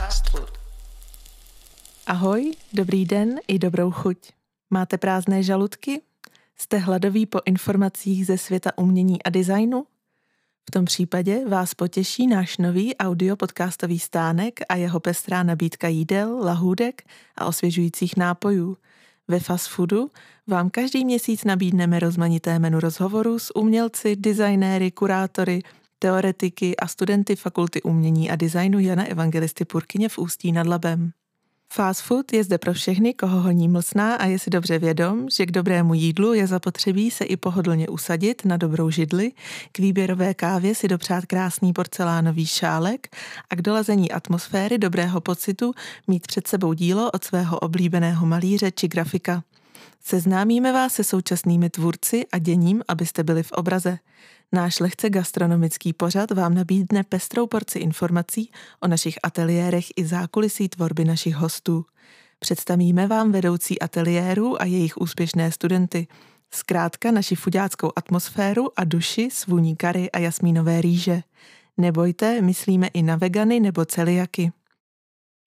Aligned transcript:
Fast 0.00 0.30
food. 0.30 0.58
Ahoj, 2.06 2.52
dobrý 2.72 3.04
den 3.04 3.36
i 3.48 3.58
dobrou 3.58 3.90
chuť. 3.90 4.16
Máte 4.70 4.98
prázdné 4.98 5.42
žaludky? 5.42 6.00
Jste 6.56 6.78
hladoví 6.78 7.26
po 7.26 7.38
informacích 7.44 8.26
ze 8.26 8.38
světa 8.38 8.78
umění 8.78 9.22
a 9.22 9.30
designu? 9.30 9.84
V 10.68 10.70
tom 10.70 10.84
případě 10.84 11.48
vás 11.48 11.74
potěší 11.74 12.26
náš 12.26 12.58
nový 12.58 12.96
audio 12.96 13.36
podcastový 13.36 13.98
stánek 13.98 14.60
a 14.68 14.76
jeho 14.76 15.00
pestrá 15.00 15.42
nabídka 15.42 15.88
jídel, 15.88 16.38
lahůdek 16.44 17.02
a 17.36 17.46
osvěžujících 17.46 18.16
nápojů. 18.16 18.76
Ve 19.28 19.40
Fast 19.40 19.68
Foodu 19.68 20.10
vám 20.46 20.70
každý 20.70 21.04
měsíc 21.04 21.44
nabídneme 21.44 21.98
rozmanité 21.98 22.58
menu 22.58 22.80
rozhovorů 22.80 23.38
s 23.38 23.56
umělci, 23.56 24.16
designéry, 24.16 24.90
kurátory, 24.90 25.62
teoretiky 26.00 26.76
a 26.76 26.86
studenty 26.86 27.36
Fakulty 27.36 27.82
umění 27.82 28.30
a 28.30 28.36
designu 28.36 28.78
Jana 28.78 29.04
Evangelisty 29.04 29.64
Purkyně 29.64 30.08
v 30.08 30.18
Ústí 30.18 30.52
nad 30.52 30.66
Labem. 30.66 31.12
Fast 31.72 32.02
food 32.02 32.32
je 32.32 32.44
zde 32.44 32.58
pro 32.58 32.72
všechny, 32.72 33.14
koho 33.14 33.40
honí 33.40 33.68
mlsná 33.68 34.14
a 34.14 34.26
je 34.26 34.38
si 34.38 34.50
dobře 34.50 34.78
vědom, 34.78 35.26
že 35.36 35.46
k 35.46 35.50
dobrému 35.50 35.94
jídlu 35.94 36.32
je 36.34 36.46
zapotřebí 36.46 37.10
se 37.10 37.24
i 37.24 37.36
pohodlně 37.36 37.88
usadit 37.88 38.44
na 38.44 38.56
dobrou 38.56 38.90
židli, 38.90 39.32
k 39.72 39.78
výběrové 39.78 40.34
kávě 40.34 40.74
si 40.74 40.88
dopřát 40.88 41.26
krásný 41.26 41.72
porcelánový 41.72 42.46
šálek 42.46 43.16
a 43.50 43.56
k 43.56 43.62
dolazení 43.62 44.12
atmosféry 44.12 44.78
dobrého 44.78 45.20
pocitu 45.20 45.72
mít 46.08 46.26
před 46.26 46.46
sebou 46.46 46.72
dílo 46.72 47.10
od 47.10 47.24
svého 47.24 47.58
oblíbeného 47.58 48.26
malíře 48.26 48.70
či 48.70 48.88
grafika. 48.88 49.42
Seznámíme 50.04 50.72
vás 50.72 50.92
se 50.92 51.04
současnými 51.04 51.70
tvůrci 51.70 52.26
a 52.32 52.38
děním, 52.38 52.82
abyste 52.88 53.24
byli 53.24 53.42
v 53.42 53.52
obraze. 53.52 53.98
Náš 54.52 54.80
lehce 54.80 55.10
gastronomický 55.10 55.92
pořad 55.92 56.30
vám 56.30 56.54
nabídne 56.54 57.04
pestrou 57.04 57.46
porci 57.46 57.78
informací 57.78 58.50
o 58.80 58.88
našich 58.88 59.18
ateliérech 59.22 59.86
i 59.96 60.06
zákulisí 60.06 60.68
tvorby 60.68 61.04
našich 61.04 61.34
hostů. 61.34 61.84
Představíme 62.38 63.06
vám 63.06 63.32
vedoucí 63.32 63.80
ateliérů 63.80 64.62
a 64.62 64.64
jejich 64.64 64.96
úspěšné 64.96 65.52
studenty. 65.52 66.06
Zkrátka 66.50 67.10
naši 67.10 67.34
fuďáckou 67.34 67.92
atmosféru 67.96 68.68
a 68.76 68.84
duši 68.84 69.28
svůní 69.32 69.76
kary 69.76 70.10
a 70.10 70.18
jasmínové 70.18 70.80
rýže. 70.80 71.22
Nebojte, 71.76 72.42
myslíme 72.42 72.86
i 72.86 73.02
na 73.02 73.16
vegany 73.16 73.60
nebo 73.60 73.84
celiaky. 73.84 74.52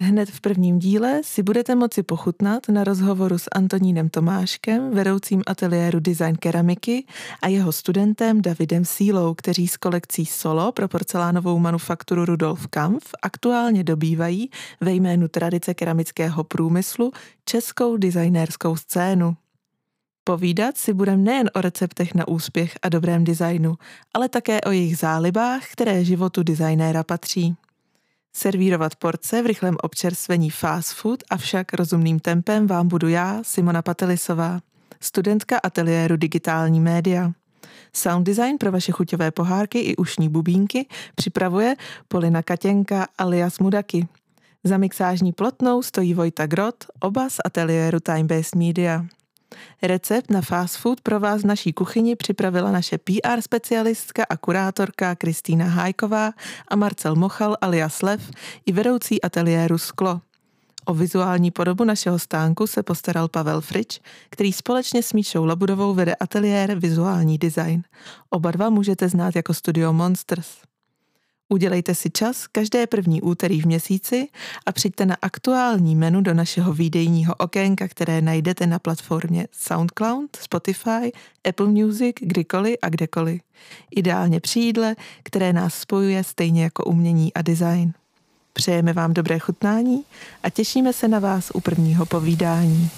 Hned 0.00 0.30
v 0.30 0.40
prvním 0.40 0.78
díle 0.78 1.20
si 1.24 1.42
budete 1.42 1.74
moci 1.74 2.02
pochutnat 2.02 2.68
na 2.68 2.84
rozhovoru 2.84 3.38
s 3.38 3.48
Antonínem 3.52 4.08
Tomáškem, 4.08 4.90
vedoucím 4.90 5.42
ateliéru 5.46 6.00
design 6.00 6.36
keramiky 6.36 7.06
a 7.42 7.48
jeho 7.48 7.72
studentem 7.72 8.42
Davidem 8.42 8.84
Sílou, 8.84 9.34
kteří 9.34 9.68
s 9.68 9.76
kolekcí 9.76 10.26
Solo 10.26 10.72
pro 10.72 10.88
porcelánovou 10.88 11.58
manufakturu 11.58 12.24
Rudolf 12.24 12.66
Kampf 12.66 13.10
aktuálně 13.22 13.84
dobývají 13.84 14.50
ve 14.80 14.92
jménu 14.92 15.28
tradice 15.28 15.74
keramického 15.74 16.44
průmyslu 16.44 17.12
českou 17.44 17.96
designérskou 17.96 18.76
scénu. 18.76 19.36
Povídat 20.24 20.78
si 20.78 20.92
budeme 20.92 21.22
nejen 21.22 21.50
o 21.54 21.60
receptech 21.60 22.14
na 22.14 22.28
úspěch 22.28 22.74
a 22.82 22.88
dobrém 22.88 23.24
designu, 23.24 23.74
ale 24.14 24.28
také 24.28 24.60
o 24.60 24.70
jejich 24.70 24.98
zálibách, 24.98 25.62
které 25.72 26.04
životu 26.04 26.42
designéra 26.42 27.04
patří. 27.04 27.56
Servírovat 28.38 28.96
porce 28.96 29.42
v 29.42 29.46
rychlém 29.46 29.76
občerstvení 29.82 30.50
fast 30.50 30.92
food, 30.92 31.22
avšak 31.30 31.74
rozumným 31.74 32.20
tempem 32.20 32.66
vám 32.66 32.88
budu 32.88 33.08
já, 33.08 33.40
Simona 33.42 33.82
Patelisová, 33.82 34.60
studentka 35.00 35.58
ateliéru 35.62 36.16
digitální 36.16 36.80
média. 36.80 37.32
Sound 37.92 38.26
design 38.26 38.58
pro 38.58 38.72
vaše 38.72 38.92
chuťové 38.92 39.30
pohárky 39.30 39.78
i 39.78 39.96
ušní 39.96 40.28
bubínky 40.28 40.86
připravuje 41.14 41.76
Polina 42.08 42.42
Katěnka 42.42 43.08
alias 43.18 43.58
Mudaky. 43.58 44.08
Za 44.64 44.78
mixážní 44.78 45.32
plotnou 45.32 45.82
stojí 45.82 46.14
Vojta 46.14 46.46
Grot, 46.46 46.84
oba 47.00 47.30
z 47.30 47.36
ateliéru 47.44 48.00
Time 48.00 48.26
Based 48.26 48.54
Media. 48.54 49.06
Recept 49.82 50.30
na 50.30 50.40
fast 50.40 50.76
food 50.76 51.00
pro 51.00 51.20
vás 51.20 51.42
v 51.42 51.46
naší 51.46 51.72
kuchyni 51.72 52.16
připravila 52.16 52.72
naše 52.72 52.98
PR 52.98 53.40
specialistka 53.40 54.24
a 54.28 54.36
kurátorka 54.36 55.14
Kristýna 55.14 55.66
Hájková 55.66 56.32
a 56.68 56.76
Marcel 56.76 57.16
Mochal 57.16 57.56
alias 57.60 58.02
Lev 58.02 58.30
i 58.66 58.72
vedoucí 58.72 59.22
ateliéru 59.22 59.78
Sklo. 59.78 60.20
O 60.84 60.94
vizuální 60.94 61.50
podobu 61.50 61.84
našeho 61.84 62.18
stánku 62.18 62.66
se 62.66 62.82
postaral 62.82 63.28
Pavel 63.28 63.60
Frič, 63.60 64.00
který 64.30 64.52
společně 64.52 65.02
s 65.02 65.12
Míšou 65.12 65.44
Labudovou 65.44 65.94
vede 65.94 66.14
ateliér 66.14 66.78
Vizuální 66.78 67.38
design. 67.38 67.82
Oba 68.30 68.50
dva 68.50 68.70
můžete 68.70 69.08
znát 69.08 69.36
jako 69.36 69.54
Studio 69.54 69.92
Monsters. 69.92 70.48
Udělejte 71.48 71.94
si 71.94 72.10
čas 72.10 72.46
každé 72.46 72.86
první 72.86 73.22
úterý 73.22 73.60
v 73.60 73.66
měsíci 73.66 74.28
a 74.66 74.72
přijďte 74.72 75.06
na 75.06 75.16
aktuální 75.22 75.96
menu 75.96 76.20
do 76.20 76.34
našeho 76.34 76.72
výdejního 76.72 77.34
okénka, 77.34 77.88
které 77.88 78.20
najdete 78.20 78.66
na 78.66 78.78
platformě 78.78 79.48
SoundCloud, 79.52 80.36
Spotify, 80.36 81.12
Apple 81.48 81.66
Music, 81.66 82.16
kdykoliv 82.20 82.76
a 82.82 82.88
kdekoliv. 82.88 83.42
Ideálně 83.90 84.40
při 84.40 84.60
jídle, 84.60 84.96
které 85.22 85.52
nás 85.52 85.74
spojuje 85.74 86.24
stejně 86.24 86.62
jako 86.62 86.84
umění 86.84 87.34
a 87.34 87.42
design. 87.42 87.92
Přejeme 88.52 88.92
vám 88.92 89.14
dobré 89.14 89.38
chutnání 89.38 90.04
a 90.42 90.50
těšíme 90.50 90.92
se 90.92 91.08
na 91.08 91.18
vás 91.18 91.50
u 91.54 91.60
prvního 91.60 92.06
povídání. 92.06 92.90